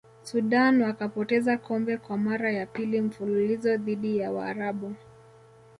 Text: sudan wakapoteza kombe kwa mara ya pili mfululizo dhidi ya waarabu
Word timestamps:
sudan 0.23 0.81
wakapoteza 0.81 1.57
kombe 1.57 1.97
kwa 1.97 2.17
mara 2.17 2.51
ya 2.51 2.65
pili 2.65 3.01
mfululizo 3.01 3.77
dhidi 3.77 4.17
ya 4.17 4.31
waarabu 4.31 4.95